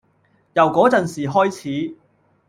[0.53, 1.51] 由嗰陣時開
[1.91, 1.95] 始